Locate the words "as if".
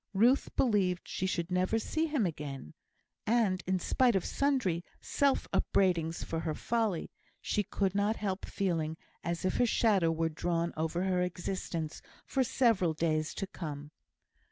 9.23-9.59